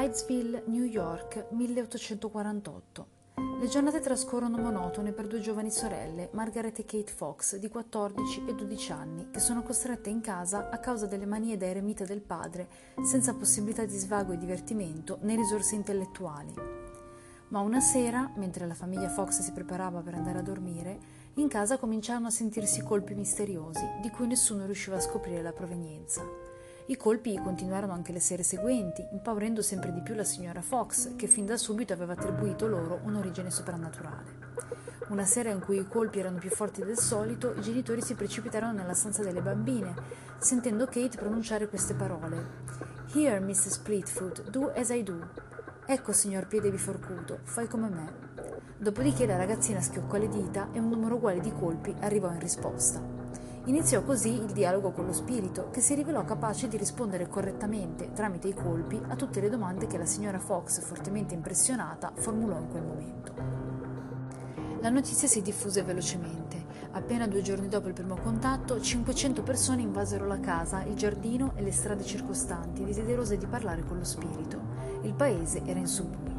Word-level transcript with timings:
Hydesville, 0.00 0.62
New 0.66 0.84
York, 0.84 1.46
1848. 1.50 3.06
Le 3.60 3.66
giornate 3.66 3.98
trascorrono 3.98 4.56
monotone 4.56 5.10
per 5.10 5.26
due 5.26 5.40
giovani 5.40 5.72
sorelle, 5.72 6.28
Margaret 6.34 6.78
e 6.78 6.84
Kate 6.84 7.10
Fox, 7.10 7.56
di 7.56 7.68
14 7.68 8.44
e 8.46 8.54
12 8.54 8.92
anni, 8.92 9.30
che 9.32 9.40
sono 9.40 9.64
costrette 9.64 10.08
in 10.08 10.20
casa 10.20 10.70
a 10.70 10.78
causa 10.78 11.06
delle 11.06 11.26
manie 11.26 11.56
da 11.56 11.66
eremita 11.66 12.04
del 12.04 12.20
padre, 12.20 12.68
senza 13.02 13.34
possibilità 13.34 13.84
di 13.86 13.96
svago 13.96 14.32
e 14.32 14.38
divertimento 14.38 15.18
né 15.22 15.34
risorse 15.34 15.74
intellettuali. 15.74 16.54
Ma 17.48 17.58
una 17.58 17.80
sera, 17.80 18.30
mentre 18.36 18.68
la 18.68 18.74
famiglia 18.74 19.08
Fox 19.08 19.40
si 19.40 19.50
preparava 19.50 19.98
per 19.98 20.14
andare 20.14 20.38
a 20.38 20.42
dormire, 20.42 20.96
in 21.34 21.48
casa 21.48 21.76
cominciarono 21.76 22.28
a 22.28 22.30
sentirsi 22.30 22.84
colpi 22.84 23.14
misteriosi, 23.14 23.84
di 24.00 24.10
cui 24.10 24.28
nessuno 24.28 24.64
riusciva 24.64 24.94
a 24.94 25.00
scoprire 25.00 25.42
la 25.42 25.52
provenienza. 25.52 26.22
I 26.90 26.96
colpi 26.96 27.36
continuarono 27.36 27.92
anche 27.92 28.12
le 28.12 28.18
sere 28.18 28.42
seguenti, 28.42 29.06
impaurendo 29.10 29.60
sempre 29.60 29.92
di 29.92 30.00
più 30.00 30.14
la 30.14 30.24
signora 30.24 30.62
Fox, 30.62 31.16
che 31.16 31.26
fin 31.26 31.44
da 31.44 31.58
subito 31.58 31.92
aveva 31.92 32.14
attribuito 32.14 32.66
loro 32.66 33.00
un'origine 33.02 33.50
soprannaturale. 33.50 34.46
Una 35.08 35.26
sera 35.26 35.50
in 35.50 35.60
cui 35.60 35.76
i 35.78 35.86
colpi 35.86 36.20
erano 36.20 36.38
più 36.38 36.48
forti 36.48 36.82
del 36.82 36.96
solito, 36.96 37.52
i 37.54 37.60
genitori 37.60 38.00
si 38.00 38.14
precipitarono 38.14 38.72
nella 38.72 38.94
stanza 38.94 39.22
delle 39.22 39.42
bambine, 39.42 39.94
sentendo 40.38 40.86
Kate 40.86 41.18
pronunciare 41.18 41.68
queste 41.68 41.92
parole. 41.92 42.46
Here, 43.12 43.38
Mrs. 43.38 43.68
Splitfoot, 43.68 44.48
do 44.48 44.72
as 44.74 44.88
I 44.88 45.02
do. 45.02 45.28
Ecco, 45.84 46.12
signor 46.12 46.46
piede 46.46 46.70
biforcuto, 46.70 47.40
fai 47.42 47.68
come 47.68 47.90
me. 47.90 48.12
Dopodiché 48.78 49.26
la 49.26 49.36
ragazzina 49.36 49.82
schioccò 49.82 50.16
le 50.16 50.28
dita 50.28 50.70
e 50.72 50.78
un 50.78 50.88
numero 50.88 51.16
uguale 51.16 51.40
di 51.40 51.52
colpi 51.52 51.94
arrivò 52.00 52.32
in 52.32 52.40
risposta. 52.40 53.17
Iniziò 53.68 54.02
così 54.02 54.32
il 54.32 54.46
dialogo 54.52 54.92
con 54.92 55.04
lo 55.04 55.12
spirito, 55.12 55.68
che 55.70 55.82
si 55.82 55.94
rivelò 55.94 56.24
capace 56.24 56.68
di 56.68 56.78
rispondere 56.78 57.28
correttamente, 57.28 58.12
tramite 58.14 58.48
i 58.48 58.54
colpi, 58.54 58.98
a 59.08 59.14
tutte 59.14 59.42
le 59.42 59.50
domande 59.50 59.86
che 59.86 59.98
la 59.98 60.06
signora 60.06 60.38
Fox, 60.38 60.80
fortemente 60.80 61.34
impressionata, 61.34 62.10
formulò 62.14 62.58
in 62.58 62.68
quel 62.70 62.82
momento. 62.82 63.34
La 64.80 64.88
notizia 64.88 65.28
si 65.28 65.42
diffuse 65.42 65.82
velocemente. 65.82 66.64
Appena 66.92 67.26
due 67.26 67.42
giorni 67.42 67.68
dopo 67.68 67.88
il 67.88 67.92
primo 67.92 68.16
contatto, 68.16 68.80
500 68.80 69.42
persone 69.42 69.82
invasero 69.82 70.26
la 70.26 70.40
casa, 70.40 70.82
il 70.84 70.94
giardino 70.94 71.52
e 71.54 71.60
le 71.60 71.72
strade 71.72 72.04
circostanti, 72.04 72.86
desiderose 72.86 73.36
di 73.36 73.46
parlare 73.46 73.84
con 73.84 73.98
lo 73.98 74.04
spirito. 74.04 74.58
Il 75.02 75.12
paese 75.12 75.60
era 75.66 75.78
in 75.78 75.86
subbuglio. 75.86 76.37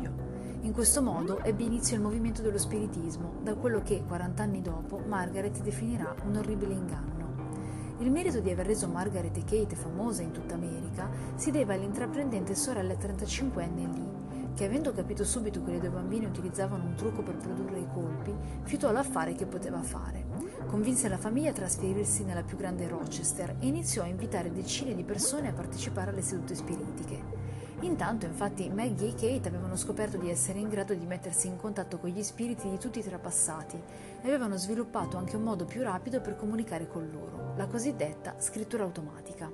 In 0.69 0.75
questo 0.75 1.01
modo 1.01 1.39
ebbe 1.39 1.63
inizio 1.63 1.95
il 1.95 2.03
movimento 2.03 2.43
dello 2.43 2.59
spiritismo, 2.59 3.39
da 3.41 3.55
quello 3.55 3.81
che, 3.81 4.03
40 4.05 4.43
anni 4.43 4.61
dopo, 4.61 4.99
Margaret 4.99 5.63
definirà 5.63 6.13
un 6.25 6.35
orribile 6.35 6.73
inganno. 6.73 7.95
Il 7.97 8.11
merito 8.11 8.39
di 8.39 8.51
aver 8.51 8.67
reso 8.67 8.87
Margaret 8.87 9.35
e 9.35 9.43
Kate 9.43 9.75
famose 9.75 10.21
in 10.21 10.31
tutta 10.31 10.53
America 10.53 11.09
si 11.33 11.49
deve 11.49 11.73
all'intraprendente 11.73 12.53
sorella 12.53 12.93
35enne 12.93 13.93
Lee, 13.95 14.53
che 14.53 14.65
avendo 14.65 14.93
capito 14.93 15.23
subito 15.23 15.63
che 15.63 15.71
le 15.71 15.79
due 15.79 15.89
bambine 15.89 16.27
utilizzavano 16.27 16.83
un 16.83 16.93
trucco 16.93 17.23
per 17.23 17.37
produrre 17.37 17.79
i 17.79 17.87
colpi, 17.91 18.35
fiutò 18.61 18.91
l'affare 18.91 19.33
che 19.33 19.47
poteva 19.47 19.81
fare. 19.81 20.23
Convinse 20.67 21.09
la 21.09 21.17
famiglia 21.17 21.49
a 21.49 21.53
trasferirsi 21.53 22.23
nella 22.23 22.43
più 22.43 22.57
grande 22.57 22.87
Rochester 22.87 23.55
e 23.57 23.65
iniziò 23.65 24.03
a 24.03 24.07
invitare 24.07 24.51
decine 24.51 24.93
di 24.93 25.03
persone 25.03 25.47
a 25.47 25.53
partecipare 25.53 26.11
alle 26.11 26.21
sedute 26.21 26.53
spiritiche. 26.53 27.58
Intanto, 27.81 28.25
infatti, 28.25 28.69
Maggie 28.69 29.07
e 29.07 29.13
Kate 29.13 29.47
avevano 29.47 29.77
scoperto 29.77 30.17
di 30.17 30.29
essere 30.29 30.59
in 30.59 30.67
grado 30.67 30.93
di 30.93 31.05
mettersi 31.05 31.47
in 31.47 31.55
contatto 31.55 31.97
con 31.97 32.09
gli 32.09 32.21
spiriti 32.23 32.69
di 32.69 32.77
tutti 32.77 32.99
i 32.99 33.03
trapassati 33.03 33.81
e 34.21 34.27
avevano 34.27 34.57
sviluppato 34.57 35.15
anche 35.15 35.37
un 35.37 35.43
modo 35.43 35.63
più 35.63 35.81
rapido 35.81 36.19
per 36.19 36.35
comunicare 36.35 36.89
con 36.89 37.09
loro, 37.09 37.53
la 37.55 37.67
cosiddetta 37.67 38.35
scrittura 38.39 38.83
automatica. 38.83 39.49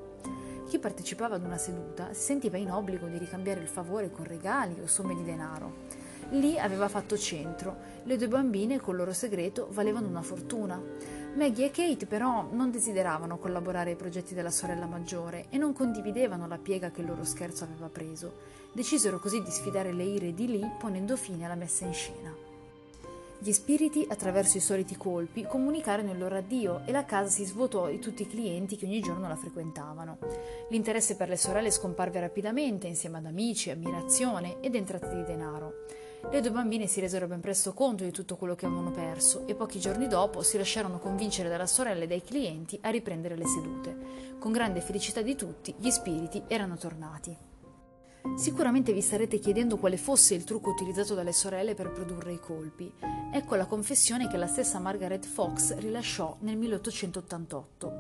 Chi 0.68 0.80
partecipava 0.80 1.36
ad 1.36 1.44
una 1.44 1.58
seduta 1.58 2.14
si 2.14 2.24
sentiva 2.24 2.58
in 2.58 2.72
obbligo 2.72 3.06
di 3.06 3.20
ricambiare 3.20 3.62
il 3.62 3.68
favore 3.68 4.10
con 4.10 4.26
regali 4.26 4.80
o 4.82 4.88
somme 4.88 5.14
di 5.14 5.24
denaro. 5.24 6.05
Lì 6.30 6.58
aveva 6.58 6.88
fatto 6.88 7.18
centro, 7.18 7.76
le 8.04 8.18
due 8.18 8.28
bambine 8.28 8.80
col 8.80 8.96
loro 8.96 9.14
segreto 9.14 9.68
valevano 9.72 10.08
una 10.08 10.22
fortuna. 10.22 10.82
Maggie 11.36 11.66
e 11.66 11.72
Kate 11.72 12.06
però 12.06 12.48
non 12.52 12.72
desideravano 12.72 13.38
collaborare 13.38 13.92
ai 13.92 13.96
progetti 13.96 14.34
della 14.34 14.52
sorella 14.52 14.86
maggiore 14.86 15.46
e 15.50 15.58
non 15.58 15.74
condividevano 15.74 16.48
la 16.48 16.58
piega 16.58 16.92
che 16.92 17.02
il 17.02 17.08
loro 17.08 17.24
scherzo 17.24 17.64
aveva 17.66 17.90
preso. 17.90 18.34
Decisero 18.72 19.20
così 19.20 19.42
di 19.44 19.52
sfidare 19.52 19.94
le 19.94 20.04
ire 20.04 20.34
di 20.34 20.48
Lee 20.48 20.76
ponendo 20.80 21.16
fine 21.16 21.46
alla 21.46 21.56
messa 21.56 21.86
in 21.86 21.94
scena. 21.94 22.34
Gli 23.38 23.52
spiriti, 23.52 24.06
attraverso 24.10 24.58
i 24.58 24.62
soliti 24.62 24.96
colpi, 24.96 25.44
comunicarono 25.44 26.12
il 26.12 26.18
loro 26.18 26.38
addio 26.38 26.82
e 26.86 26.92
la 26.92 27.06
casa 27.06 27.30
si 27.30 27.46
svuotò 27.46 27.88
di 27.88 28.00
tutti 28.00 28.24
i 28.24 28.28
clienti 28.28 28.76
che 28.76 28.86
ogni 28.86 29.02
giorno 29.02 29.28
la 29.28 29.36
frequentavano. 29.36 30.18
L'interesse 30.70 31.16
per 31.16 31.30
le 31.30 31.38
sorelle 31.38 31.70
scomparve 31.70 32.22
rapidamente 32.22 32.88
insieme 32.88 33.18
ad 33.18 33.26
amici, 33.26 33.70
ammirazione 33.70 34.62
ed 34.62 34.74
entrate 34.74 35.14
di 35.14 35.24
denaro. 35.26 35.74
Le 36.32 36.42
due 36.42 36.52
bambine 36.52 36.88
si 36.88 37.00
resero 37.00 37.28
ben 37.28 37.40
presto 37.40 37.74
conto 37.74 38.04
di 38.04 38.12
tutto 38.12 38.36
quello 38.36 38.56
che 38.56 38.66
avevano 38.66 38.92
perso 38.92 39.48
e 39.48 39.56
pochi 39.56 39.80
giorni 39.80 40.08
dopo 40.08 40.42
si 40.42 40.58
lasciarono 40.58 41.00
convincere 41.00 41.48
dalla 41.48 41.68
sorella 41.68 42.04
e 42.04 42.08
dai 42.08 42.22
clienti 42.22 42.78
a 42.82 42.90
riprendere 42.90 43.38
le 43.38 43.46
sedute. 43.46 43.98
Con 44.38 44.52
grande 44.52 44.82
felicità 44.82 45.22
di 45.22 45.36
tutti, 45.36 45.74
gli 45.78 45.90
spiriti 45.90 46.44
erano 46.48 46.76
tornati. 46.76 47.36
Sicuramente 48.36 48.92
vi 48.92 49.02
starete 49.02 49.40
chiedendo 49.40 49.78
quale 49.78 49.98
fosse 49.98 50.34
il 50.34 50.44
trucco 50.44 50.72
utilizzato 50.72 51.14
dalle 51.14 51.32
sorelle 51.32 51.74
per 51.74 51.92
produrre 51.92 52.34
i 52.34 52.40
colpi. 52.40 52.92
Ecco 53.32 53.56
la 53.56 53.66
confessione 53.66 54.28
che 54.28 54.36
la 54.36 54.48
stessa 54.48 54.80
Margaret 54.80 55.26
Fox 55.26 55.78
rilasciò 55.78 56.36
nel 56.40 56.58
1888. 56.58 57.94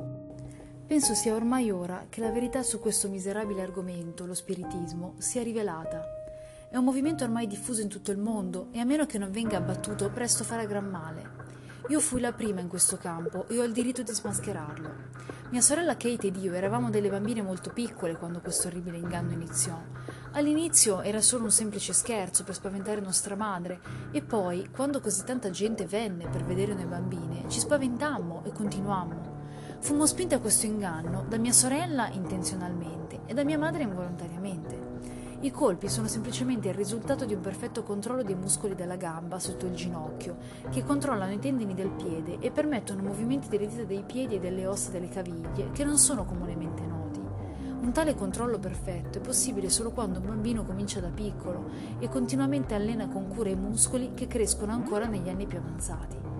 Penso 0.87 1.13
sia 1.13 1.35
ormai 1.35 1.71
ora 1.71 2.07
che 2.09 2.21
la 2.21 2.31
verità 2.31 2.63
su 2.63 2.79
questo 2.79 3.07
miserabile 3.07 3.61
argomento, 3.61 4.25
lo 4.25 4.33
spiritismo, 4.33 5.13
sia 5.19 5.41
rivelata 5.41 6.14
è 6.69 6.77
un 6.77 6.83
movimento 6.83 7.23
ormai 7.23 7.47
diffuso 7.47 7.81
in 7.81 7.87
tutto 7.87 8.11
il 8.11 8.17
mondo 8.17 8.67
e 8.71 8.79
a 8.79 8.85
meno 8.85 9.05
che 9.05 9.17
non 9.17 9.31
venga 9.31 9.57
abbattuto 9.57 10.09
presto 10.09 10.43
farà 10.43 10.65
gran 10.65 10.89
male. 10.89 11.43
Io 11.89 11.99
fui 11.99 12.19
la 12.19 12.33
prima 12.33 12.61
in 12.61 12.67
questo 12.67 12.97
campo 12.97 13.47
e 13.47 13.59
ho 13.59 13.63
il 13.63 13.71
diritto 13.71 14.01
di 14.01 14.11
smascherarlo. 14.11 14.89
Mia 15.51 15.61
sorella 15.61 15.95
Kate 15.95 16.27
ed 16.27 16.37
io 16.37 16.53
eravamo 16.53 16.89
delle 16.89 17.09
bambine 17.09 17.43
molto 17.43 17.69
piccole 17.69 18.17
quando 18.17 18.41
questo 18.41 18.67
orribile 18.67 18.97
inganno 18.97 19.33
iniziò. 19.33 19.79
All'inizio 20.31 21.01
era 21.01 21.21
solo 21.21 21.43
un 21.43 21.51
semplice 21.51 21.93
scherzo 21.93 22.43
per 22.43 22.55
spaventare 22.55 22.99
nostra 22.99 23.35
madre 23.35 23.79
e 24.11 24.23
poi, 24.23 24.67
quando 24.71 24.99
così 24.99 25.23
tanta 25.23 25.51
gente 25.51 25.85
venne 25.85 26.27
per 26.27 26.43
vedere 26.43 26.73
noi 26.73 26.85
bambine, 26.85 27.45
ci 27.47 27.59
spaventammo 27.59 28.43
e 28.43 28.51
continuammo. 28.51 29.43
Fummo 29.79 30.07
spinte 30.07 30.33
a 30.33 30.39
questo 30.39 30.65
inganno 30.65 31.23
da 31.29 31.37
mia 31.37 31.53
sorella 31.53 32.09
intenzionalmente 32.09 33.21
e 33.27 33.33
da 33.35 33.43
mia 33.43 33.59
madre 33.59 33.83
involontariamente. 33.83 34.84
I 35.45 35.51
colpi 35.51 35.89
sono 35.89 36.07
semplicemente 36.07 36.69
il 36.69 36.73
risultato 36.73 37.23
di 37.23 37.35
un 37.35 37.39
perfetto 37.39 37.83
controllo 37.83 38.23
dei 38.23 38.33
muscoli 38.33 38.73
della 38.73 38.95
gamba 38.95 39.37
sotto 39.37 39.67
il 39.67 39.75
ginocchio, 39.75 40.37
che 40.71 40.83
controllano 40.83 41.33
i 41.33 41.37
tendini 41.37 41.75
del 41.75 41.91
piede 41.91 42.39
e 42.39 42.49
permettono 42.49 43.03
movimenti 43.03 43.47
delle 43.47 43.67
dita 43.67 43.83
dei 43.83 44.01
piedi 44.01 44.37
e 44.37 44.39
delle 44.39 44.65
ossa 44.65 44.89
delle 44.89 45.07
caviglie 45.07 45.69
che 45.71 45.83
non 45.83 45.99
sono 45.99 46.25
comunemente 46.25 46.81
noti. 46.87 47.21
Un 47.79 47.91
tale 47.91 48.15
controllo 48.15 48.57
perfetto 48.57 49.19
è 49.19 49.21
possibile 49.21 49.69
solo 49.69 49.91
quando 49.91 50.17
un 50.17 50.25
bambino 50.25 50.63
comincia 50.63 50.99
da 50.99 51.09
piccolo 51.09 51.69
e 51.99 52.09
continuamente 52.09 52.73
allena 52.73 53.07
con 53.07 53.27
cura 53.27 53.49
i 53.49 53.55
muscoli 53.55 54.15
che 54.15 54.25
crescono 54.25 54.71
ancora 54.71 55.05
negli 55.05 55.29
anni 55.29 55.45
più 55.45 55.59
avanzati. 55.59 56.34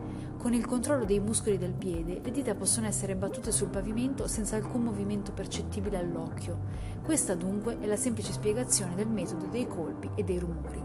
Con 0.46 0.54
il 0.54 0.68
controllo 0.68 1.06
dei 1.06 1.20
muscoli 1.20 1.58
del 1.58 1.74
piede, 1.74 2.22
le 2.24 2.30
dita 2.30 2.54
possono 2.54 2.86
essere 2.86 3.16
battute 3.16 3.52
sul 3.52 3.70
pavimento 3.70 4.28
senza 4.28 4.56
alcun 4.56 4.84
movimento 4.84 5.32
percettibile 5.32 5.98
all'occhio. 5.98 6.60
Questa 7.04 7.34
dunque 7.34 7.80
è 7.80 7.88
la 7.88 7.96
semplice 7.96 8.32
spiegazione 8.32 8.94
del 8.94 9.08
metodo 9.08 9.48
dei 9.48 9.66
colpi 9.66 10.08
e 10.14 10.24
dei 10.24 10.38
rumori. 10.38 10.84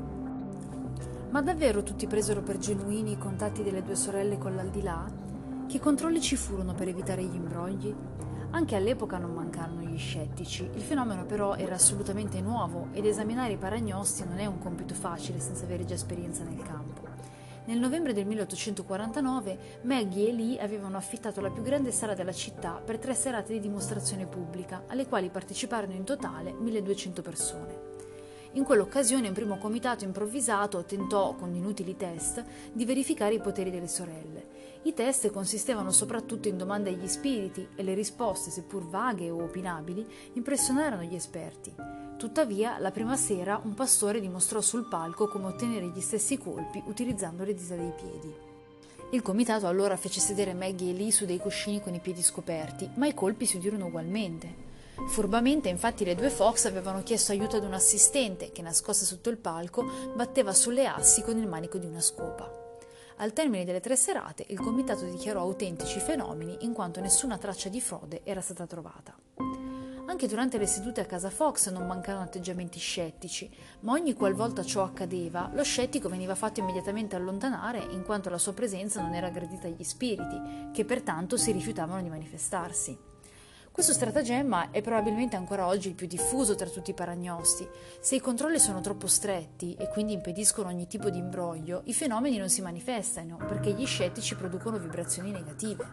Ma 1.29 1.43
davvero 1.43 1.83
tutti 1.83 2.07
presero 2.07 2.41
per 2.41 2.57
genuini 2.57 3.13
i 3.13 3.19
contatti 3.19 3.63
delle 3.63 3.83
due 3.83 3.97
sorelle 3.97 4.39
con 4.39 4.55
l'aldilà? 4.55 5.05
Che 5.69 5.79
controlli 5.79 6.23
ci 6.23 6.37
furono 6.37 6.73
per 6.73 6.89
evitare 6.89 7.23
gli 7.23 7.35
imbrogli? 7.35 7.95
Anche 8.53 8.77
all'epoca 8.77 9.19
non 9.19 9.35
mancarono 9.35 9.83
gli 9.83 9.99
scettici, 9.99 10.71
il 10.73 10.81
fenomeno 10.81 11.27
però 11.27 11.55
era 11.57 11.75
assolutamente 11.75 12.41
nuovo 12.41 12.87
ed 12.93 13.05
esaminare 13.05 13.53
i 13.53 13.59
paragnosti 13.59 14.25
non 14.25 14.39
è 14.39 14.47
un 14.47 14.57
compito 14.57 14.95
facile 14.95 15.39
senza 15.39 15.65
avere 15.65 15.85
già 15.85 15.93
esperienza 15.93 16.45
nel 16.45 16.63
campo. 16.63 17.10
Nel 17.71 17.79
novembre 17.79 18.13
del 18.13 18.27
1849 18.27 19.59
Maggie 19.83 20.31
e 20.31 20.33
Lee 20.33 20.61
avevano 20.61 20.97
affittato 20.97 21.41
la 21.41 21.51
più 21.51 21.63
grande 21.63 21.93
sala 21.93 22.15
della 22.15 22.33
città 22.33 22.83
per 22.85 22.99
tre 22.99 23.15
serate 23.15 23.53
di 23.53 23.61
dimostrazione 23.61 24.27
pubblica, 24.27 24.83
alle 24.89 25.07
quali 25.07 25.29
parteciparono 25.29 25.93
in 25.93 26.03
totale 26.03 26.53
1200 26.53 27.23
persone. 27.23 27.90
In 28.55 28.65
quell'occasione 28.65 29.29
un 29.29 29.35
primo 29.35 29.59
comitato 29.59 30.03
improvvisato 30.03 30.85
tentò, 30.85 31.35
con 31.37 31.55
inutili 31.55 31.97
test, 31.97 32.45
di 32.73 32.85
verificare 32.85 33.35
i 33.35 33.41
poteri 33.41 33.71
delle 33.71 33.87
sorelle. 33.87 34.45
I 34.83 34.93
test 34.93 35.31
consistevano 35.31 35.93
soprattutto 35.93 36.49
in 36.49 36.57
domande 36.57 36.91
agli 36.91 37.07
spiriti 37.07 37.69
e 37.77 37.85
le 37.85 37.95
risposte, 37.95 38.51
seppur 38.51 38.89
vaghe 38.89 39.31
o 39.31 39.41
opinabili, 39.45 40.05
impressionarono 40.33 41.03
gli 41.03 41.15
esperti. 41.15 41.73
Tuttavia, 42.17 42.81
la 42.81 42.91
prima 42.91 43.15
sera 43.15 43.61
un 43.63 43.75
pastore 43.75 44.21
dimostrò 44.21 44.61
sul 44.61 44.89
palco 44.89 45.29
come 45.29 45.47
ottenere 45.47 45.87
gli 45.87 46.01
stessi 46.01 46.37
colpi 46.37 46.83
utilizzando 46.87 47.45
le 47.45 47.55
dita 47.55 47.77
dei 47.77 47.93
piedi. 47.97 48.35
Il 49.13 49.23
comitato 49.23 49.69
allora 49.69 49.97
fece 49.97 50.19
sedere 50.19 50.55
Maggie 50.55 50.91
e 50.91 50.93
Lee 50.93 51.13
su 51.13 51.25
dei 51.25 51.39
cuscini 51.39 51.81
con 51.81 51.95
i 51.95 52.01
piedi 52.01 52.23
scoperti, 52.23 52.91
ma 52.95 53.07
i 53.07 53.15
colpi 53.15 53.47
si 53.47 53.59
udirono 53.59 53.87
ugualmente. 53.87 54.70
Furbamente, 55.09 55.69
infatti, 55.69 56.05
le 56.05 56.15
due 56.15 56.31
Fox 56.31 56.67
avevano 56.67 57.03
chiesto 57.03 57.33
aiuto 57.33 57.57
ad 57.57 57.65
un 57.65 57.75
assistente 57.75 58.53
che, 58.53 58.63
nascosta 58.63 59.05
sotto 59.05 59.29
il 59.29 59.39
palco, 59.39 59.85
batteva 60.15 60.53
sulle 60.53 60.87
assi 60.87 61.23
con 61.23 61.37
il 61.37 61.49
manico 61.49 61.79
di 61.79 61.87
una 61.87 62.01
scopa. 62.01 62.49
Al 63.17 63.33
termine 63.35 63.65
delle 63.65 63.81
tre 63.81 63.97
serate, 63.97 64.47
il 64.49 64.59
comitato 64.59 65.05
dichiarò 65.05 65.41
autentici 65.41 66.01
fenomeni 66.01 66.59
in 66.61 66.73
quanto 66.73 67.01
nessuna 67.01 67.37
traccia 67.37 67.69
di 67.69 67.81
frode 67.81 68.23
era 68.25 68.41
stata 68.41 68.67
trovata. 68.67 69.15
Anche 70.07 70.27
durante 70.27 70.59
le 70.59 70.67
sedute 70.67 71.03
a 71.03 71.05
casa 71.05 71.29
Fox 71.29 71.71
non 71.71 71.87
mancarono 71.87 72.25
atteggiamenti 72.25 72.79
scettici, 72.79 73.51
ma 73.81 73.93
ogni 73.93 74.15
qualvolta 74.15 74.65
ciò 74.65 74.85
accadeva, 74.85 75.51
lo 75.53 75.63
scettico 75.63 76.09
veniva 76.09 76.35
fatto 76.35 76.61
immediatamente 76.61 77.15
allontanare 77.15 77.87
in 77.91 78.05
quanto 78.05 78.31
la 78.31 78.39
sua 78.39 78.55
presenza 78.55 79.03
non 79.03 79.15
era 79.15 79.29
gradita 79.29 79.67
agli 79.67 79.85
spiriti, 79.85 80.71
che 80.73 80.85
pertanto 80.85 81.37
si 81.37 81.53
rifiutavano 81.53 82.03
di 82.03 82.09
manifestarsi. 82.09 83.10
Questo 83.73 83.93
stratagemma 83.93 84.73
è 84.73 84.83
probabilmente 84.83 85.37
ancora 85.37 85.67
oggi 85.67 85.89
il 85.89 85.95
più 85.95 86.09
diffuso 86.09 86.57
tra 86.57 86.69
tutti 86.69 86.91
i 86.91 86.95
paragnosti. 86.95 87.67
Se 88.01 88.17
i 88.17 88.21
controlli 88.21 88.59
sono 88.59 88.81
troppo 88.81 89.07
stretti 89.07 89.75
e 89.75 89.89
quindi 89.89 90.13
impediscono 90.13 90.69
ogni 90.69 90.89
tipo 90.89 91.09
di 91.09 91.19
imbroglio, 91.19 91.83
i 91.85 91.95
fenomeni 91.95 92.37
non 92.37 92.49
si 92.49 92.63
manifestano 92.63 93.37
perché 93.37 93.73
gli 93.73 93.87
scettici 93.87 94.35
producono 94.35 94.77
vibrazioni 94.77 95.31
negative. 95.31 95.89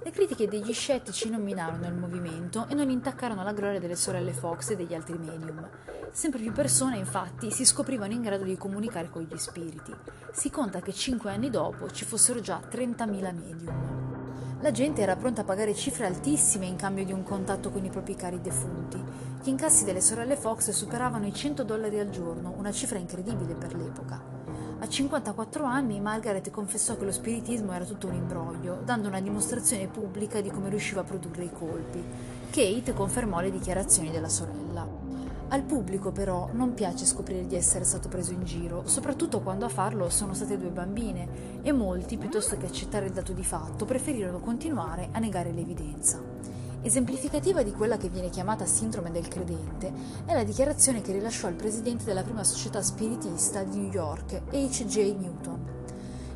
Le 0.00 0.10
critiche 0.12 0.46
degli 0.46 0.72
scettici 0.72 1.28
non 1.28 1.42
minarono 1.42 1.86
il 1.86 1.94
movimento 1.94 2.66
e 2.68 2.74
non 2.74 2.88
intaccarono 2.88 3.42
la 3.42 3.52
gloria 3.52 3.80
delle 3.80 3.96
sorelle 3.96 4.32
Fox 4.32 4.70
e 4.70 4.76
degli 4.76 4.94
altri 4.94 5.18
medium. 5.18 5.68
Sempre 6.12 6.40
più 6.40 6.52
persone, 6.52 6.98
infatti, 6.98 7.50
si 7.50 7.66
scoprivano 7.66 8.12
in 8.12 8.22
grado 8.22 8.44
di 8.44 8.56
comunicare 8.56 9.10
con 9.10 9.22
gli 9.22 9.36
spiriti. 9.36 9.92
Si 10.32 10.50
conta 10.50 10.80
che 10.80 10.92
cinque 10.92 11.32
anni 11.32 11.50
dopo 11.50 11.90
ci 11.90 12.04
fossero 12.04 12.40
già 12.40 12.60
30.000 12.60 13.34
medium. 13.34 14.08
La 14.60 14.72
gente 14.72 15.02
era 15.02 15.14
pronta 15.14 15.42
a 15.42 15.44
pagare 15.44 15.72
cifre 15.72 16.06
altissime 16.06 16.66
in 16.66 16.74
cambio 16.74 17.04
di 17.04 17.12
un 17.12 17.22
contatto 17.22 17.70
con 17.70 17.84
i 17.84 17.90
propri 17.90 18.16
cari 18.16 18.40
defunti. 18.40 19.00
Gli 19.40 19.50
incassi 19.50 19.84
delle 19.84 20.00
sorelle 20.00 20.34
Fox 20.34 20.70
superavano 20.70 21.26
i 21.26 21.32
100 21.32 21.62
dollari 21.62 22.00
al 22.00 22.10
giorno, 22.10 22.52
una 22.58 22.72
cifra 22.72 22.98
incredibile 22.98 23.54
per 23.54 23.76
l'epoca. 23.76 24.20
A 24.80 24.88
54 24.88 25.62
anni 25.62 26.00
Margaret 26.00 26.50
confessò 26.50 26.96
che 26.96 27.04
lo 27.04 27.12
spiritismo 27.12 27.72
era 27.72 27.84
tutto 27.84 28.08
un 28.08 28.14
imbroglio, 28.14 28.80
dando 28.84 29.06
una 29.06 29.20
dimostrazione 29.20 29.86
pubblica 29.86 30.40
di 30.40 30.50
come 30.50 30.70
riusciva 30.70 31.02
a 31.02 31.04
produrre 31.04 31.44
i 31.44 31.52
colpi. 31.52 32.04
Kate 32.50 32.94
confermò 32.94 33.38
le 33.38 33.52
dichiarazioni 33.52 34.10
della 34.10 34.28
sorella. 34.28 35.07
Al 35.50 35.62
pubblico 35.62 36.12
però 36.12 36.50
non 36.52 36.74
piace 36.74 37.06
scoprire 37.06 37.46
di 37.46 37.56
essere 37.56 37.84
stato 37.84 38.08
preso 38.08 38.32
in 38.32 38.44
giro, 38.44 38.86
soprattutto 38.86 39.40
quando 39.40 39.64
a 39.64 39.70
farlo 39.70 40.10
sono 40.10 40.34
state 40.34 40.58
due 40.58 40.68
bambine 40.68 41.60
e 41.62 41.72
molti, 41.72 42.18
piuttosto 42.18 42.58
che 42.58 42.66
accettare 42.66 43.06
il 43.06 43.12
dato 43.12 43.32
di 43.32 43.44
fatto, 43.44 43.86
preferirono 43.86 44.40
continuare 44.40 45.08
a 45.10 45.18
negare 45.18 45.50
l'evidenza. 45.50 46.20
Esemplificativa 46.82 47.62
di 47.62 47.72
quella 47.72 47.96
che 47.96 48.10
viene 48.10 48.28
chiamata 48.28 48.66
sindrome 48.66 49.10
del 49.10 49.26
credente 49.26 49.90
è 50.26 50.34
la 50.34 50.44
dichiarazione 50.44 51.00
che 51.00 51.12
rilasciò 51.12 51.48
il 51.48 51.54
presidente 51.54 52.04
della 52.04 52.22
prima 52.22 52.44
società 52.44 52.82
spiritista 52.82 53.62
di 53.62 53.78
New 53.78 53.90
York, 53.90 54.42
H.J. 54.50 54.96
Newton. 55.18 55.64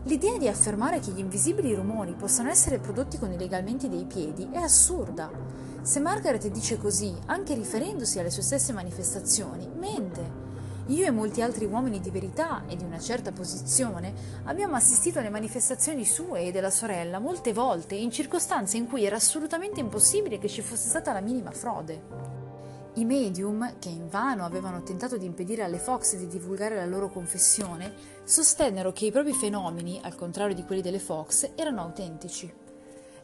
L'idea 0.05 0.39
di 0.39 0.49
affermare 0.49 1.01
che 1.01 1.13
gli 1.13 1.21
invisibili 1.21 1.75
rumori 1.75 2.15
possano 2.15 2.49
essere 2.49 2.79
prodotti 2.79 3.19
con 3.19 3.31
i 3.31 3.39
legamenti 3.39 3.91
dei 3.91 4.05
piedi 4.05 4.49
è 4.51 4.57
assurda. 4.57 5.31
Se 5.83 5.99
Margaret 5.99 6.47
dice 6.47 6.79
così, 6.79 7.13
anche 7.27 7.55
riferendosi 7.55 8.21
alle 8.21 8.31
sue 8.31 8.43
stesse 8.43 8.73
manifestazioni, 8.73 9.69
mente. 9.75 10.41
Io 10.87 11.05
e 11.05 11.11
molti 11.11 11.43
altri 11.43 11.65
uomini 11.65 11.99
di 11.99 12.11
verità 12.11 12.63
e 12.69 12.77
di 12.77 12.85
una 12.85 13.01
certa 13.01 13.33
posizione 13.33 14.15
abbiamo 14.45 14.77
assistito 14.77 15.19
alle 15.19 15.29
manifestazioni 15.29 16.05
sue 16.05 16.43
e 16.43 16.53
della 16.53 16.71
sorella 16.71 17.19
molte 17.19 17.53
volte 17.53 17.97
in 17.97 18.13
circostanze 18.13 18.77
in 18.77 18.87
cui 18.87 19.05
era 19.05 19.17
assolutamente 19.17 19.81
impossibile 19.81 20.39
che 20.39 20.49
ci 20.49 20.63
fosse 20.63 20.89
stata 20.89 21.13
la 21.13 21.21
minima 21.21 21.51
frode. 21.51 22.31
I 22.95 23.05
medium, 23.05 23.81
che 23.81 23.89
invano 23.89 24.45
avevano 24.45 24.85
tentato 24.85 25.17
di 25.17 25.27
impedire 25.27 25.65
alle 25.65 25.79
Fox 25.79 26.15
di 26.15 26.29
divulgare 26.29 26.77
la 26.77 26.87
loro 26.87 27.11
confessione, 27.11 27.93
sostennero 28.23 28.93
che 28.93 29.07
i 29.07 29.11
propri 29.11 29.33
fenomeni, 29.33 30.01
al 30.01 30.15
contrario 30.15 30.55
di 30.55 30.63
quelli 30.63 30.83
delle 30.83 31.01
Fox, 31.01 31.51
erano 31.57 31.81
autentici. 31.81 32.62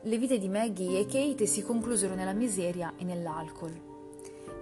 Le 0.03 0.17
vite 0.17 0.39
di 0.39 0.49
Maggie 0.49 1.01
e 1.01 1.07
Kate 1.07 1.45
si 1.47 1.61
conclusero 1.61 2.15
nella 2.15 2.33
miseria 2.33 2.93
e 2.97 3.03
nell'alcol. 3.03 3.73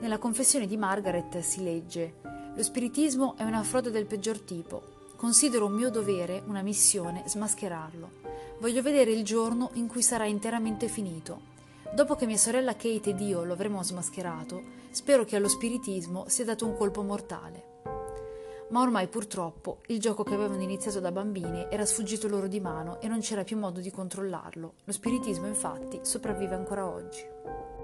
Nella 0.01 0.17
confessione 0.17 0.67
di 0.67 0.79
Margaret 0.79 1.41
si 1.41 1.63
legge: 1.63 2.15
Lo 2.55 2.63
spiritismo 2.63 3.37
è 3.37 3.43
una 3.43 3.63
frode 3.63 3.91
del 3.91 4.07
peggior 4.07 4.41
tipo. 4.41 4.83
Considero 5.15 5.67
un 5.67 5.73
mio 5.73 5.91
dovere, 5.91 6.43
una 6.47 6.63
missione, 6.63 7.23
smascherarlo. 7.27 8.11
Voglio 8.61 8.81
vedere 8.81 9.11
il 9.11 9.25
giorno 9.25 9.71
in 9.75 9.89
cui 9.89 10.03
sarà 10.03 10.25
interamente 10.25 10.89
finito. 10.89 11.55
Dopo 11.95 12.15
che 12.15 12.25
mia 12.25 12.39
sorella 12.39 12.75
Kate 12.75 13.11
ed 13.11 13.21
io 13.21 13.45
lo 13.45 13.53
avremo 13.53 13.83
smascherato, 13.83 14.63
spero 14.91 15.25
che 15.25 15.37
allo 15.37 15.49
spiritismo 15.49 16.25
sia 16.29 16.47
dato 16.47 16.65
un 16.65 16.75
colpo 16.75 17.03
mortale 17.03 17.76
ma 18.71 18.81
ormai 18.81 19.07
purtroppo 19.09 19.79
il 19.87 20.01
gioco 20.01 20.25
che 20.25 20.35
avevano 20.35 20.63
iniziato 20.63 21.01
da 21.01 21.13
bambine 21.13 21.71
era 21.71 21.87
sfuggito 21.87 22.29
loro 22.29 22.49
di 22.49 22.61
mano 22.61 23.01
e 23.01 23.09
non 23.09 23.21
c'era 23.21 23.45
più 23.45 23.57
modo 23.57 23.81
di 23.81 23.91
controllarlo. 23.91 24.75
Lo 24.85 24.93
spiritismo 24.93 25.47
infatti 25.47 26.01
sopravvive 26.03 26.55
ancora 26.55 26.87
oggi. 26.87 27.76